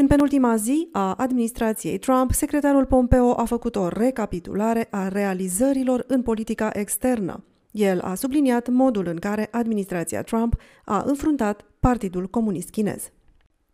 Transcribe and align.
În 0.00 0.06
penultima 0.06 0.56
zi 0.56 0.88
a 0.92 1.14
administrației 1.14 1.98
Trump, 1.98 2.32
secretarul 2.32 2.86
Pompeo 2.86 3.40
a 3.40 3.44
făcut 3.44 3.76
o 3.76 3.88
recapitulare 3.88 4.88
a 4.90 5.08
realizărilor 5.08 6.04
în 6.06 6.22
politica 6.22 6.70
externă. 6.72 7.44
El 7.70 8.00
a 8.00 8.14
subliniat 8.14 8.68
modul 8.68 9.06
în 9.06 9.16
care 9.16 9.48
administrația 9.50 10.22
Trump 10.22 10.56
a 10.84 11.02
înfruntat 11.06 11.64
Partidul 11.80 12.26
Comunist 12.26 12.70
Chinez. 12.70 13.10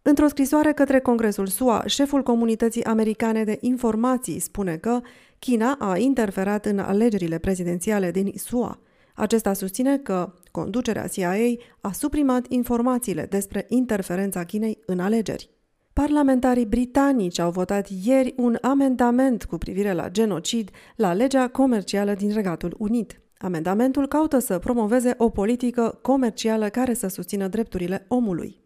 Într-o 0.03 0.29
scrisoare 0.29 0.73
către 0.73 1.01
Congresul 1.01 1.47
SUA, 1.47 1.83
șeful 1.87 2.23
Comunității 2.23 2.85
Americane 2.85 3.45
de 3.45 3.59
Informații 3.61 4.39
spune 4.39 4.77
că 4.77 5.01
China 5.39 5.77
a 5.79 5.97
interferat 5.97 6.67
în 6.67 6.79
alegerile 6.79 7.39
prezidențiale 7.39 8.11
din 8.11 8.33
SUA. 8.35 8.79
Acesta 9.15 9.53
susține 9.53 9.99
că 9.99 10.33
conducerea 10.51 11.07
CIA 11.07 11.35
a 11.81 11.93
suprimat 11.93 12.47
informațiile 12.49 13.27
despre 13.31 13.67
interferența 13.69 14.45
Chinei 14.45 14.79
în 14.87 15.01
alegeri. 15.01 15.55
Parlamentarii 16.03 16.67
britanici 16.67 17.39
au 17.39 17.51
votat 17.51 17.89
ieri 18.05 18.35
un 18.37 18.59
amendament 18.61 19.45
cu 19.45 19.59
privire 19.59 19.93
la 19.93 20.09
genocid 20.09 20.71
la 20.97 21.13
legea 21.13 21.49
comercială 21.49 22.15
din 22.15 22.33
Regatul 22.33 22.75
Unit. 22.79 23.21
Amendamentul 23.39 24.07
caută 24.09 24.39
să 24.39 24.59
promoveze 24.59 25.15
o 25.19 25.29
politică 25.29 25.99
comercială 26.03 26.69
care 26.69 26.95
să 26.95 27.09
susțină 27.09 27.49
drepturile 27.49 28.05
omului. 28.09 28.61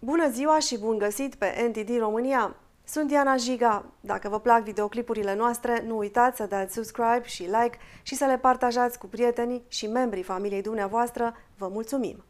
Bună 0.00 0.30
ziua 0.32 0.58
și 0.58 0.78
bun 0.78 0.98
găsit 0.98 1.34
pe 1.34 1.46
NTD 1.68 1.98
România! 1.98 2.65
Sunt 2.88 3.08
Diana 3.08 3.36
Jiga. 3.36 3.84
Dacă 4.00 4.28
vă 4.28 4.40
plac 4.40 4.62
videoclipurile 4.62 5.34
noastre, 5.34 5.82
nu 5.86 5.96
uitați 5.96 6.36
să 6.36 6.46
dați 6.46 6.74
subscribe 6.74 7.22
și 7.24 7.42
like 7.42 7.78
și 8.02 8.14
să 8.14 8.24
le 8.24 8.38
partajați 8.38 8.98
cu 8.98 9.06
prietenii 9.06 9.62
și 9.68 9.86
membrii 9.86 10.22
familiei 10.22 10.62
dumneavoastră. 10.62 11.36
Vă 11.56 11.68
mulțumim! 11.68 12.24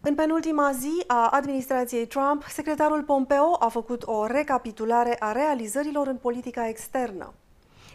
În 0.00 0.14
penultima 0.14 0.72
zi 0.72 1.04
a 1.06 1.28
administrației 1.28 2.06
Trump, 2.06 2.42
secretarul 2.42 3.02
Pompeo 3.02 3.56
a 3.58 3.68
făcut 3.68 4.02
o 4.06 4.26
recapitulare 4.26 5.16
a 5.18 5.32
realizărilor 5.32 6.06
în 6.06 6.16
politica 6.16 6.68
externă. 6.68 7.32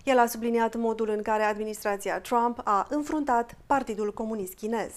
El 0.04 0.20
a 0.20 0.26
subliniat 0.26 0.76
modul 0.76 1.10
în 1.10 1.22
care 1.22 1.44
administrația 1.44 2.20
Trump 2.20 2.62
a 2.64 2.88
înfruntat 2.90 3.58
Partidul 3.66 4.14
Comunist 4.14 4.54
Chinez. 4.54 4.92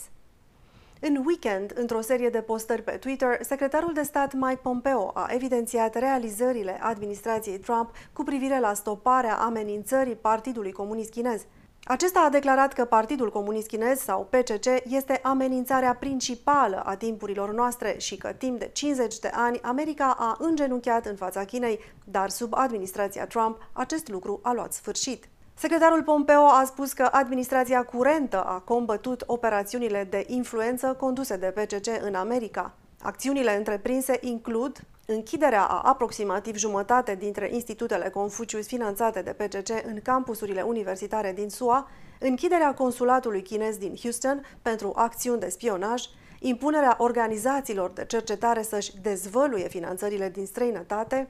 În 1.00 1.22
weekend, 1.26 1.72
într-o 1.74 2.00
serie 2.00 2.28
de 2.28 2.40
postări 2.40 2.82
pe 2.82 2.90
Twitter, 2.90 3.38
secretarul 3.42 3.92
de 3.92 4.02
stat 4.02 4.32
Mike 4.32 4.60
Pompeo 4.62 5.10
a 5.14 5.26
evidențiat 5.30 5.94
realizările 5.94 6.78
administrației 6.82 7.58
Trump 7.58 7.90
cu 8.12 8.22
privire 8.22 8.60
la 8.60 8.74
stoparea 8.74 9.36
amenințării 9.36 10.14
Partidului 10.14 10.72
Comunist 10.72 11.10
Chinez. 11.10 11.46
Acesta 11.86 12.20
a 12.20 12.28
declarat 12.28 12.72
că 12.72 12.84
Partidul 12.84 13.30
Comunist 13.30 13.66
Chinez 13.66 13.98
sau 13.98 14.28
PCC 14.30 14.66
este 14.84 15.20
amenințarea 15.22 15.94
principală 15.94 16.82
a 16.84 16.96
timpurilor 16.96 17.54
noastre 17.54 17.94
și 17.98 18.16
că 18.16 18.32
timp 18.32 18.58
de 18.58 18.70
50 18.72 19.18
de 19.18 19.30
ani 19.34 19.60
America 19.62 20.16
a 20.18 20.36
îngenunchiat 20.38 21.06
în 21.06 21.16
fața 21.16 21.44
Chinei, 21.44 21.78
dar 22.04 22.28
sub 22.28 22.54
administrația 22.54 23.26
Trump 23.26 23.68
acest 23.72 24.08
lucru 24.08 24.40
a 24.42 24.52
luat 24.52 24.72
sfârșit. 24.72 25.28
Secretarul 25.56 26.02
Pompeo 26.02 26.44
a 26.44 26.64
spus 26.64 26.92
că 26.92 27.08
administrația 27.12 27.84
curentă 27.84 28.42
a 28.42 28.58
combătut 28.58 29.22
operațiunile 29.26 30.06
de 30.10 30.24
influență 30.28 30.94
conduse 30.98 31.36
de 31.36 31.46
PCC 31.46 31.86
în 32.02 32.14
America. 32.14 32.74
Acțiunile 33.02 33.56
întreprinse 33.56 34.18
includ 34.20 34.84
închiderea 35.06 35.62
a 35.64 35.80
aproximativ 35.80 36.56
jumătate 36.56 37.14
dintre 37.14 37.50
institutele 37.52 38.08
Confucius 38.08 38.66
finanțate 38.66 39.22
de 39.22 39.32
PCC 39.32 39.68
în 39.86 40.00
campusurile 40.02 40.62
universitare 40.62 41.32
din 41.32 41.48
SUA, 41.48 41.90
închiderea 42.18 42.74
consulatului 42.74 43.42
chinez 43.42 43.76
din 43.76 43.96
Houston 44.02 44.44
pentru 44.62 44.92
acțiuni 44.94 45.40
de 45.40 45.48
spionaj, 45.48 46.02
impunerea 46.40 46.96
organizațiilor 46.98 47.90
de 47.90 48.04
cercetare 48.04 48.62
să-și 48.62 49.00
dezvăluie 49.02 49.68
finanțările 49.68 50.28
din 50.28 50.46
străinătate, 50.46 51.28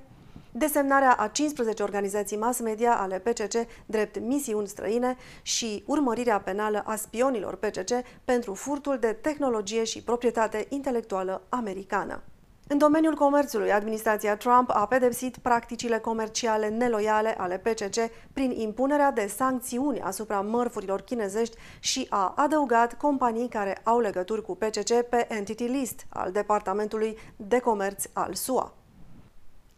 desemnarea 0.56 1.12
a 1.12 1.26
15 1.26 1.82
organizații 1.82 2.36
mass 2.36 2.60
media 2.60 2.96
ale 2.96 3.18
PCC 3.18 3.66
drept 3.86 4.20
misiuni 4.20 4.66
străine 4.66 5.16
și 5.42 5.82
urmărirea 5.86 6.40
penală 6.40 6.82
a 6.86 6.96
spionilor 6.96 7.56
PCC 7.56 7.90
pentru 8.24 8.54
furtul 8.54 8.98
de 8.98 9.12
tehnologie 9.12 9.84
și 9.84 10.02
proprietate 10.02 10.66
intelectuală 10.68 11.42
americană. 11.48 12.22
În 12.68 12.78
domeniul 12.78 13.14
comerțului, 13.14 13.72
administrația 13.72 14.36
Trump 14.36 14.70
a 14.72 14.86
pedepsit 14.86 15.36
practicile 15.36 15.98
comerciale 15.98 16.68
neloiale 16.68 17.34
ale 17.38 17.58
PCC 17.58 18.10
prin 18.32 18.50
impunerea 18.50 19.10
de 19.10 19.26
sancțiuni 19.26 20.00
asupra 20.00 20.40
mărfurilor 20.40 21.00
chinezești 21.00 21.56
și 21.80 22.06
a 22.08 22.32
adăugat 22.36 22.94
companii 22.94 23.48
care 23.48 23.80
au 23.82 24.00
legături 24.00 24.42
cu 24.42 24.56
PCC 24.56 25.00
pe 25.08 25.26
Entity 25.28 25.64
List 25.64 26.06
al 26.08 26.32
Departamentului 26.32 27.18
de 27.36 27.58
Comerț 27.58 28.04
al 28.12 28.34
SUA. 28.34 28.83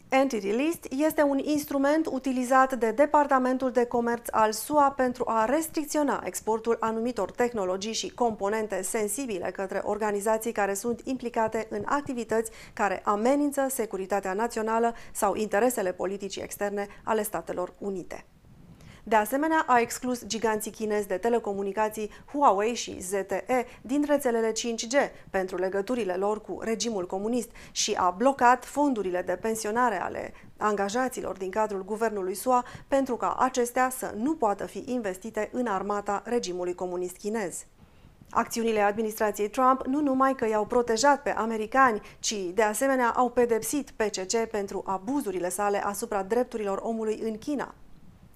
Entity 0.08 0.50
List 0.50 0.86
este 0.90 1.22
un 1.22 1.38
instrument 1.38 2.06
utilizat 2.06 2.74
de 2.74 2.90
Departamentul 2.90 3.70
de 3.70 3.84
Comerț 3.84 4.28
al 4.30 4.52
SUA 4.52 4.90
pentru 4.90 5.24
a 5.26 5.44
restricționa 5.44 6.22
exportul 6.24 6.76
anumitor 6.80 7.30
tehnologii 7.30 7.92
și 7.92 8.10
componente 8.10 8.82
sensibile 8.82 9.50
către 9.50 9.80
organizații 9.84 10.52
care 10.52 10.74
sunt 10.74 11.00
implicate 11.04 11.66
în 11.70 11.82
activități 11.84 12.50
care 12.72 13.00
amenință 13.04 13.66
securitatea 13.68 14.32
națională 14.32 14.94
sau 15.12 15.34
interesele 15.34 15.92
politicii 15.92 16.42
externe 16.42 16.86
ale 17.04 17.22
Statelor 17.22 17.72
Unite. 17.78 18.24
De 19.08 19.16
asemenea, 19.16 19.64
a 19.66 19.80
exclus 19.80 20.24
giganții 20.26 20.70
chinezi 20.70 21.08
de 21.08 21.16
telecomunicații 21.16 22.10
Huawei 22.32 22.74
și 22.74 23.00
ZTE 23.00 23.66
din 23.82 24.04
rețelele 24.06 24.52
5G 24.52 25.10
pentru 25.30 25.56
legăturile 25.56 26.14
lor 26.14 26.40
cu 26.40 26.58
regimul 26.60 27.06
comunist 27.06 27.50
și 27.70 27.92
a 27.92 28.10
blocat 28.10 28.64
fondurile 28.64 29.22
de 29.22 29.38
pensionare 29.40 30.00
ale 30.00 30.32
angajaților 30.56 31.36
din 31.36 31.50
cadrul 31.50 31.84
guvernului 31.84 32.34
SUA 32.34 32.64
pentru 32.88 33.16
ca 33.16 33.36
acestea 33.38 33.90
să 33.90 34.14
nu 34.16 34.34
poată 34.34 34.66
fi 34.66 34.84
investite 34.86 35.48
în 35.52 35.66
armata 35.66 36.22
regimului 36.24 36.74
comunist 36.74 37.16
chinez. 37.16 37.64
Acțiunile 38.30 38.80
administrației 38.80 39.48
Trump 39.48 39.86
nu 39.86 40.00
numai 40.00 40.34
că 40.34 40.48
i-au 40.48 40.66
protejat 40.66 41.22
pe 41.22 41.30
americani, 41.30 42.00
ci 42.18 42.34
de 42.54 42.62
asemenea 42.62 43.10
au 43.10 43.30
pedepsit 43.30 43.90
PCC 43.90 44.44
pentru 44.50 44.82
abuzurile 44.86 45.48
sale 45.48 45.84
asupra 45.84 46.22
drepturilor 46.22 46.78
omului 46.82 47.20
în 47.22 47.38
China. 47.38 47.74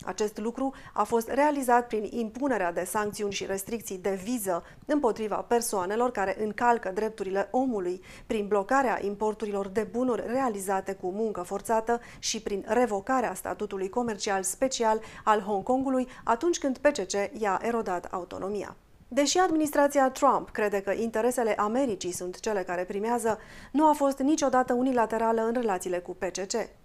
Acest 0.05 0.39
lucru 0.39 0.75
a 0.93 1.03
fost 1.03 1.29
realizat 1.29 1.87
prin 1.87 2.09
impunerea 2.11 2.73
de 2.73 2.85
sancțiuni 2.85 3.33
și 3.33 3.47
restricții 3.47 3.99
de 3.99 4.21
viză 4.25 4.65
împotriva 4.87 5.37
persoanelor 5.37 6.11
care 6.11 6.37
încalcă 6.43 6.91
drepturile 6.95 7.49
omului, 7.51 8.03
prin 8.27 8.47
blocarea 8.47 9.05
importurilor 9.05 9.69
de 9.69 9.89
bunuri 9.91 10.23
realizate 10.27 10.93
cu 10.93 11.11
muncă 11.11 11.43
forțată 11.43 12.01
și 12.19 12.43
prin 12.43 12.65
revocarea 12.69 13.35
statutului 13.35 13.89
comercial 13.89 14.43
special 14.43 15.01
al 15.25 15.41
Hong 15.41 15.63
Kongului 15.63 16.09
atunci 16.25 16.59
când 16.59 16.79
PCC 16.79 17.13
i-a 17.39 17.61
erodat 17.63 18.05
autonomia. 18.05 18.77
Deși 19.09 19.39
administrația 19.39 20.11
Trump 20.11 20.51
crede 20.51 20.81
că 20.81 20.91
interesele 20.91 21.55
Americii 21.55 22.13
sunt 22.13 22.41
cele 22.41 22.63
care 22.63 22.85
primează, 22.85 23.39
nu 23.73 23.89
a 23.89 23.93
fost 23.93 24.19
niciodată 24.19 24.73
unilaterală 24.73 25.43
în 25.43 25.53
relațiile 25.53 25.99
cu 25.99 26.17
PCC. 26.19 26.80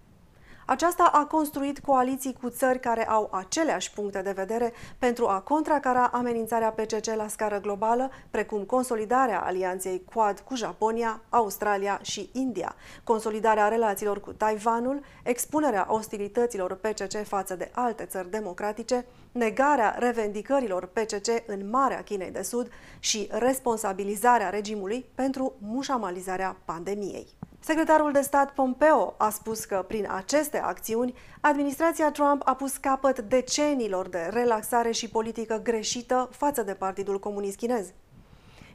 Aceasta 0.68 1.10
a 1.12 1.24
construit 1.24 1.78
coaliții 1.78 2.36
cu 2.40 2.48
țări 2.48 2.80
care 2.80 3.08
au 3.08 3.28
aceleași 3.32 3.92
puncte 3.92 4.22
de 4.22 4.30
vedere 4.30 4.72
pentru 4.98 5.26
a 5.26 5.40
contracara 5.40 6.10
amenințarea 6.12 6.70
PCC 6.70 7.14
la 7.14 7.28
scară 7.28 7.60
globală, 7.60 8.10
precum 8.30 8.62
consolidarea 8.62 9.40
alianței 9.40 10.02
Quad 10.14 10.40
cu 10.40 10.54
Japonia, 10.54 11.20
Australia 11.28 11.98
și 12.02 12.30
India, 12.32 12.74
consolidarea 13.04 13.68
relațiilor 13.68 14.20
cu 14.20 14.32
Taiwanul, 14.32 15.02
expunerea 15.22 15.86
ostilităților 15.88 16.74
PCC 16.74 17.26
față 17.26 17.56
de 17.56 17.70
alte 17.74 18.04
țări 18.04 18.30
democratice, 18.30 19.06
negarea 19.32 19.96
revendicărilor 19.98 20.86
PCC 20.86 21.42
în 21.46 21.70
Marea 21.70 22.02
Chinei 22.02 22.30
de 22.30 22.42
Sud 22.42 22.70
și 22.98 23.28
responsabilizarea 23.30 24.50
regimului 24.50 25.06
pentru 25.14 25.54
mușamalizarea 25.58 26.56
pandemiei. 26.64 27.26
Secretarul 27.66 28.12
de 28.12 28.20
stat 28.20 28.52
Pompeo 28.52 29.14
a 29.16 29.30
spus 29.30 29.64
că 29.64 29.84
prin 29.88 30.08
aceste 30.10 30.58
acțiuni, 30.58 31.14
administrația 31.40 32.10
Trump 32.10 32.42
a 32.44 32.54
pus 32.54 32.76
capăt 32.76 33.18
deceniilor 33.18 34.08
de 34.08 34.28
relaxare 34.32 34.90
și 34.90 35.08
politică 35.08 35.60
greșită 35.62 36.28
față 36.32 36.62
de 36.62 36.74
Partidul 36.74 37.18
Comunist 37.18 37.56
Chinez. 37.56 37.86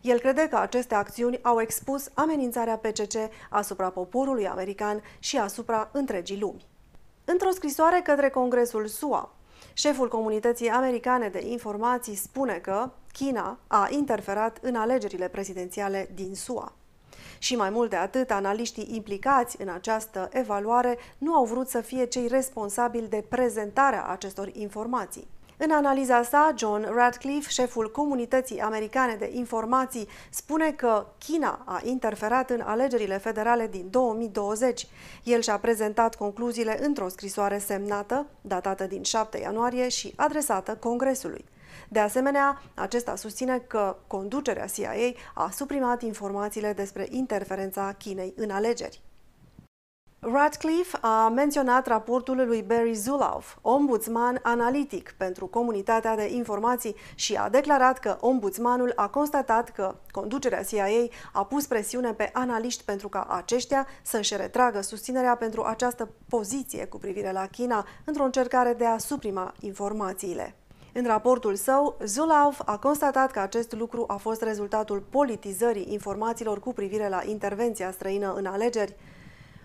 El 0.01 0.19
crede 0.19 0.47
că 0.49 0.57
aceste 0.57 0.95
acțiuni 0.95 1.39
au 1.41 1.61
expus 1.61 2.09
amenințarea 2.13 2.77
PCC 2.77 3.13
asupra 3.49 3.89
poporului 3.89 4.47
american 4.47 5.01
și 5.19 5.37
asupra 5.37 5.89
întregii 5.91 6.39
lumi. 6.39 6.65
Într-o 7.25 7.51
scrisoare 7.51 8.01
către 8.03 8.29
Congresul 8.29 8.87
SUA, 8.87 9.33
șeful 9.73 10.07
comunității 10.07 10.69
americane 10.69 11.29
de 11.29 11.47
informații 11.47 12.15
spune 12.15 12.53
că 12.53 12.89
China 13.11 13.59
a 13.67 13.87
interferat 13.91 14.57
în 14.61 14.75
alegerile 14.75 15.27
prezidențiale 15.27 16.09
din 16.13 16.35
SUA. 16.35 16.75
Și 17.37 17.55
mai 17.55 17.69
mult 17.69 17.89
de 17.89 17.95
atât, 17.95 18.31
analiștii 18.31 18.95
implicați 18.95 19.61
în 19.61 19.69
această 19.69 20.29
evaluare 20.31 20.97
nu 21.17 21.33
au 21.33 21.45
vrut 21.45 21.69
să 21.69 21.81
fie 21.81 22.05
cei 22.05 22.27
responsabili 22.27 23.07
de 23.07 23.25
prezentarea 23.29 24.05
acestor 24.05 24.49
informații. 24.53 25.27
În 25.63 25.71
analiza 25.71 26.23
sa, 26.23 26.53
John 26.57 26.87
Radcliffe, 26.93 27.49
șeful 27.49 27.91
Comunității 27.91 28.59
Americane 28.59 29.15
de 29.15 29.29
Informații, 29.33 30.07
spune 30.29 30.71
că 30.71 31.05
China 31.17 31.63
a 31.65 31.81
interferat 31.83 32.49
în 32.49 32.61
alegerile 32.61 33.17
federale 33.17 33.67
din 33.67 33.87
2020. 33.89 34.87
El 35.23 35.41
și-a 35.41 35.57
prezentat 35.57 36.15
concluziile 36.15 36.85
într-o 36.85 37.07
scrisoare 37.07 37.57
semnată, 37.57 38.25
datată 38.41 38.83
din 38.83 39.03
7 39.03 39.37
ianuarie 39.37 39.87
și 39.87 40.13
adresată 40.15 40.75
Congresului. 40.79 41.45
De 41.89 41.99
asemenea, 41.99 42.61
acesta 42.73 43.15
susține 43.15 43.57
că 43.57 43.95
conducerea 44.07 44.65
CIA 44.65 45.13
a 45.33 45.49
suprimat 45.49 46.01
informațiile 46.01 46.73
despre 46.73 47.07
interferența 47.09 47.93
Chinei 47.97 48.33
în 48.35 48.49
alegeri. 48.49 49.01
Radcliffe 50.23 50.97
a 51.01 51.29
menționat 51.29 51.87
raportul 51.87 52.45
lui 52.45 52.61
Barry 52.61 52.93
Zulauf, 52.93 53.55
ombudsman 53.61 54.39
analitic 54.41 55.13
pentru 55.17 55.47
comunitatea 55.47 56.15
de 56.15 56.33
informații 56.33 56.95
și 57.15 57.35
a 57.35 57.49
declarat 57.49 57.99
că 57.99 58.17
ombudsmanul 58.19 58.93
a 58.95 59.07
constatat 59.07 59.69
că 59.69 59.95
conducerea 60.11 60.63
CIA 60.63 61.07
a 61.31 61.45
pus 61.45 61.65
presiune 61.65 62.13
pe 62.13 62.29
analiști 62.33 62.83
pentru 62.83 63.09
ca 63.09 63.25
aceștia 63.29 63.87
să-și 64.01 64.35
retragă 64.35 64.81
susținerea 64.81 65.35
pentru 65.35 65.63
această 65.63 66.09
poziție 66.29 66.85
cu 66.85 66.97
privire 66.97 67.31
la 67.31 67.47
China 67.47 67.85
într-o 68.05 68.23
încercare 68.23 68.73
de 68.73 68.85
a 68.85 68.97
suprima 68.97 69.53
informațiile. 69.59 70.55
În 70.93 71.05
raportul 71.05 71.55
său, 71.55 71.97
Zulauf 72.03 72.61
a 72.65 72.77
constatat 72.77 73.31
că 73.31 73.39
acest 73.39 73.73
lucru 73.73 74.03
a 74.07 74.15
fost 74.15 74.41
rezultatul 74.41 75.03
politizării 75.09 75.91
informațiilor 75.91 76.59
cu 76.59 76.73
privire 76.73 77.09
la 77.09 77.21
intervenția 77.25 77.91
străină 77.91 78.33
în 78.33 78.45
alegeri. 78.45 78.95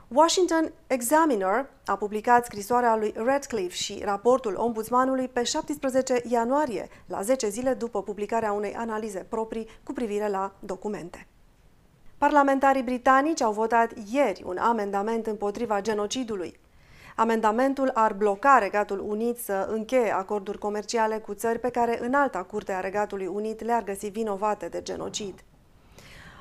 Washington 0.09 0.73
Examiner 0.87 1.67
a 1.85 1.97
publicat 1.97 2.45
scrisoarea 2.45 2.97
lui 2.97 3.15
Radcliffe 3.17 3.77
și 3.77 4.03
raportul 4.05 4.55
ombudsmanului 4.57 5.29
pe 5.29 5.43
17 5.43 6.23
ianuarie, 6.29 6.89
la 7.07 7.23
10 7.23 7.49
zile 7.49 7.75
după 7.75 8.03
publicarea 8.03 8.53
unei 8.53 8.75
analize 8.75 9.27
proprii 9.29 9.69
cu 9.83 9.93
privire 9.93 10.29
la 10.29 10.53
documente. 10.59 11.27
Parlamentarii 12.19 12.83
britanici 12.83 13.41
au 13.41 13.53
votat 13.53 13.93
ieri 14.13 14.43
un 14.47 14.57
amendament 14.57 15.27
împotriva 15.27 15.81
genocidului. 15.81 16.59
Amendamentul 17.19 17.91
ar 17.95 18.13
bloca 18.13 18.59
Regatul 18.59 19.01
Unit 19.07 19.39
să 19.39 19.69
încheie 19.71 20.11
acorduri 20.15 20.59
comerciale 20.59 21.19
cu 21.19 21.35
țări 21.35 21.59
pe 21.59 21.71
care 21.71 21.99
în 22.03 22.15
alta 22.15 22.43
curte 22.43 22.73
a 22.73 22.81
Regatului 22.81 23.27
Unit 23.27 23.65
le-ar 23.65 23.85
găsi 23.85 24.09
vinovate 24.09 24.69
de 24.69 24.83
genocid. 24.83 25.45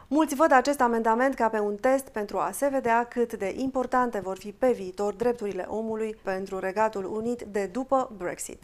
Mulți 0.07 0.35
văd 0.35 0.51
acest 0.51 0.81
amendament 0.81 1.33
ca 1.33 1.49
pe 1.49 1.59
un 1.59 1.75
test 1.75 2.07
pentru 2.07 2.37
a 2.37 2.51
se 2.51 2.67
vedea 2.67 3.03
cât 3.03 3.33
de 3.33 3.53
importante 3.57 4.19
vor 4.19 4.37
fi 4.37 4.51
pe 4.51 4.71
viitor 4.71 5.13
drepturile 5.13 5.65
omului 5.67 6.17
pentru 6.23 6.59
Regatul 6.59 7.05
Unit 7.05 7.41
de 7.41 7.65
după 7.65 8.11
Brexit. 8.17 8.63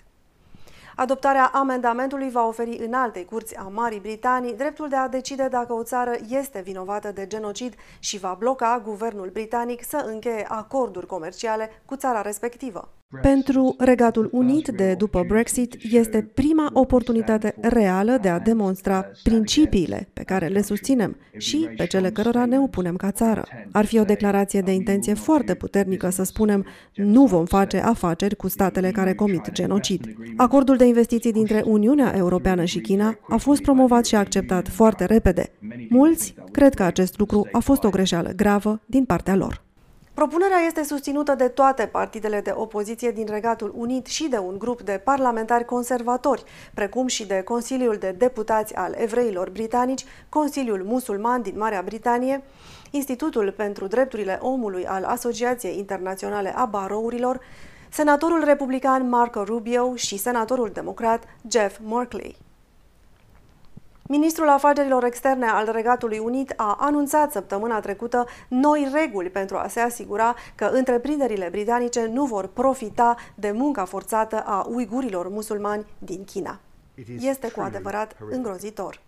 Adoptarea 0.95 1.49
amendamentului 1.53 2.29
va 2.29 2.47
oferi 2.47 2.77
în 2.77 2.93
alte 2.93 3.25
curți 3.25 3.55
a 3.55 3.63
Marii 3.63 3.99
Britanii 3.99 4.53
dreptul 4.53 4.89
de 4.89 4.95
a 4.95 5.07
decide 5.07 5.47
dacă 5.47 5.73
o 5.73 5.83
țară 5.83 6.11
este 6.29 6.61
vinovată 6.61 7.11
de 7.11 7.27
genocid 7.27 7.75
și 7.99 8.17
va 8.17 8.35
bloca 8.39 8.81
guvernul 8.83 9.29
britanic 9.29 9.83
să 9.83 10.03
încheie 10.05 10.45
acorduri 10.49 11.05
comerciale 11.05 11.81
cu 11.85 11.95
țara 11.95 12.21
respectivă. 12.21 12.89
Pentru 13.21 13.75
Regatul 13.77 14.29
Unit 14.31 14.67
de 14.67 14.93
după 14.93 15.23
Brexit 15.27 15.75
este 15.91 16.29
prima 16.33 16.69
oportunitate 16.73 17.55
reală 17.61 18.17
de 18.21 18.29
a 18.29 18.39
demonstra 18.39 19.05
principiile 19.23 20.09
pe 20.13 20.23
care 20.23 20.47
le 20.47 20.61
susținem 20.61 21.17
și 21.37 21.69
pe 21.77 21.85
cele 21.85 22.09
cărora 22.09 22.45
ne 22.45 22.59
opunem 22.59 22.95
ca 22.95 23.11
țară. 23.11 23.43
Ar 23.71 23.85
fi 23.85 23.99
o 23.99 24.03
declarație 24.03 24.61
de 24.61 24.71
intenție 24.71 25.13
foarte 25.13 25.53
puternică 25.53 26.09
să 26.09 26.23
spunem 26.23 26.65
nu 26.95 27.25
vom 27.25 27.45
face 27.45 27.77
afaceri 27.77 28.35
cu 28.35 28.47
statele 28.47 28.91
care 28.91 29.13
comit 29.13 29.51
genocid. 29.51 30.15
Acordul 30.37 30.77
de 30.77 30.85
investiții 30.85 31.31
dintre 31.31 31.63
Uniunea 31.65 32.13
Europeană 32.15 32.63
și 32.63 32.79
China 32.79 33.17
a 33.29 33.37
fost 33.37 33.61
promovat 33.61 34.05
și 34.05 34.15
acceptat 34.15 34.67
foarte 34.67 35.05
repede. 35.05 35.51
Mulți 35.89 36.33
cred 36.51 36.73
că 36.73 36.83
acest 36.83 37.19
lucru 37.19 37.47
a 37.51 37.59
fost 37.59 37.83
o 37.83 37.89
greșeală 37.89 38.31
gravă 38.35 38.81
din 38.85 39.05
partea 39.05 39.35
lor. 39.35 39.69
Propunerea 40.13 40.57
este 40.57 40.83
susținută 40.83 41.35
de 41.35 41.47
toate 41.47 41.85
partidele 41.85 42.41
de 42.41 42.51
opoziție 42.55 43.11
din 43.11 43.27
Regatul 43.29 43.73
Unit 43.75 44.05
și 44.05 44.27
de 44.27 44.37
un 44.37 44.57
grup 44.57 44.81
de 44.81 45.01
parlamentari 45.03 45.65
conservatori, 45.65 46.43
precum 46.73 47.07
și 47.07 47.25
de 47.25 47.41
Consiliul 47.41 47.95
de 47.95 48.11
Deputați 48.17 48.75
al 48.75 48.93
Evreilor 48.97 49.49
Britanici, 49.49 50.05
Consiliul 50.29 50.83
Musulman 50.83 51.41
din 51.41 51.57
Marea 51.57 51.81
Britanie, 51.81 52.43
Institutul 52.89 53.51
pentru 53.57 53.87
Drepturile 53.87 54.39
Omului 54.41 54.85
al 54.85 55.03
Asociației 55.03 55.77
Internaționale 55.77 56.53
a 56.55 56.65
Barourilor, 56.65 57.39
senatorul 57.89 58.43
republican 58.43 59.09
Marco 59.09 59.43
Rubio 59.43 59.95
și 59.95 60.17
senatorul 60.17 60.69
democrat 60.73 61.23
Jeff 61.49 61.79
Merkley. 61.89 62.50
Ministrul 64.11 64.49
Afacerilor 64.49 65.03
Externe 65.03 65.45
al 65.45 65.69
Regatului 65.71 66.17
Unit 66.17 66.53
a 66.55 66.77
anunțat 66.79 67.31
săptămâna 67.31 67.79
trecută 67.79 68.25
noi 68.47 68.89
reguli 68.93 69.29
pentru 69.29 69.57
a 69.57 69.67
se 69.67 69.79
asigura 69.79 70.35
că 70.55 70.65
întreprinderile 70.65 71.47
britanice 71.51 72.05
nu 72.05 72.25
vor 72.25 72.47
profita 72.47 73.15
de 73.35 73.51
munca 73.51 73.85
forțată 73.85 74.43
a 74.45 74.65
uigurilor 74.69 75.29
musulmani 75.29 75.85
din 75.97 76.23
China. 76.23 76.59
Este 77.19 77.51
cu 77.51 77.61
adevărat 77.61 78.15
îngrozitor. 78.29 79.01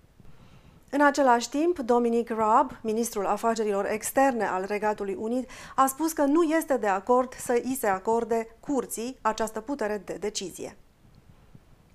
În 0.90 1.02
același 1.02 1.50
timp, 1.50 1.80
Dominic 1.80 2.30
Raab, 2.30 2.72
ministrul 2.82 3.26
afacerilor 3.26 3.86
externe 3.86 4.46
al 4.46 4.66
Regatului 4.68 5.18
Unit, 5.20 5.50
a 5.76 5.86
spus 5.86 6.12
că 6.12 6.24
nu 6.24 6.44
este 6.44 6.78
de 6.78 6.88
acord 6.88 7.34
să 7.34 7.62
îi 7.64 7.78
se 7.80 7.88
acorde 7.88 8.48
curții 8.60 9.18
această 9.22 9.60
putere 9.60 10.02
de 10.06 10.18
decizie. 10.20 10.78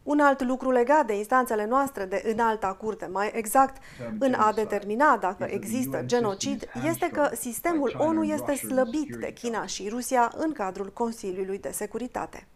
Un 0.08 0.20
alt 0.20 0.42
lucru 0.42 0.70
legat 0.70 1.06
de 1.06 1.16
instanțele 1.16 1.66
noastre 1.66 2.04
de 2.04 2.22
înalta 2.32 2.72
curte, 2.72 3.06
mai 3.06 3.30
exact 3.34 3.82
în 4.18 4.34
a 4.34 4.52
determina 4.52 5.16
dacă 5.16 5.44
există 5.44 6.02
genocid, 6.04 6.68
este 6.84 7.10
că 7.10 7.30
sistemul 7.34 7.94
ONU 7.98 8.24
este 8.24 8.54
slăbit 8.54 9.14
de 9.14 9.32
China 9.32 9.66
și 9.66 9.88
Rusia 9.88 10.32
în 10.36 10.52
cadrul 10.52 10.92
Consiliului 10.92 11.58
de 11.58 11.70
Securitate. 11.70 12.46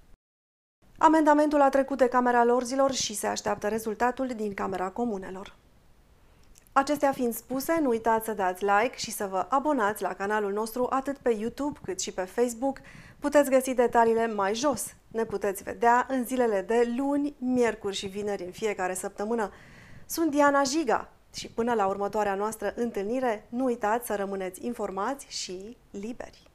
Amendamentul 0.98 1.60
a 1.60 1.68
trecut 1.68 1.98
de 1.98 2.08
Camera 2.08 2.44
Lorzilor 2.44 2.92
și 2.92 3.14
se 3.14 3.26
așteaptă 3.26 3.68
rezultatul 3.68 4.26
din 4.26 4.54
Camera 4.54 4.88
Comunelor. 4.88 5.54
Acestea 6.72 7.12
fiind 7.12 7.34
spuse, 7.34 7.78
nu 7.82 7.88
uitați 7.88 8.24
să 8.24 8.32
dați 8.32 8.64
like 8.64 8.96
și 8.96 9.10
să 9.10 9.26
vă 9.30 9.46
abonați 9.48 10.02
la 10.02 10.12
canalul 10.12 10.52
nostru 10.52 10.86
atât 10.90 11.16
pe 11.16 11.30
YouTube 11.30 11.78
cât 11.84 12.00
și 12.00 12.12
pe 12.12 12.22
Facebook. 12.22 12.78
Puteți 13.18 13.50
găsi 13.50 13.74
detaliile 13.74 14.26
mai 14.26 14.54
jos. 14.54 14.94
Ne 15.12 15.24
puteți 15.24 15.62
vedea 15.62 16.06
în 16.08 16.24
zilele 16.24 16.60
de 16.60 16.92
luni, 16.96 17.34
miercuri 17.38 17.96
și 17.96 18.06
vineri 18.06 18.44
în 18.44 18.50
fiecare 18.50 18.94
săptămână. 18.94 19.50
Sunt 20.06 20.30
Diana 20.30 20.62
Jiga 20.62 21.12
și 21.34 21.48
până 21.48 21.74
la 21.74 21.86
următoarea 21.86 22.34
noastră 22.34 22.72
întâlnire, 22.76 23.46
nu 23.48 23.64
uitați 23.64 24.06
să 24.06 24.14
rămâneți 24.14 24.64
informați 24.66 25.26
și 25.28 25.76
liberi. 25.90 26.50